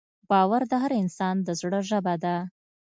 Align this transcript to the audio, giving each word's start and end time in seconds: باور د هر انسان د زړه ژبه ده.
باور 0.29 0.61
د 0.71 0.73
هر 0.83 0.91
انسان 1.01 1.35
د 1.43 1.49
زړه 1.61 1.79
ژبه 1.89 2.15
ده. 2.23 2.35